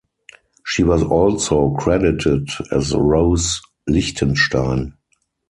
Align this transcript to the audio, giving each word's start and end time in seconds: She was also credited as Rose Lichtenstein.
She 0.65 0.81
was 0.81 1.03
also 1.03 1.75
credited 1.75 2.49
as 2.71 2.91
Rose 2.91 3.61
Lichtenstein. 3.87 4.95